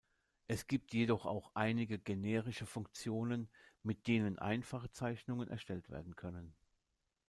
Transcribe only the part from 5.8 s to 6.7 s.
werden können.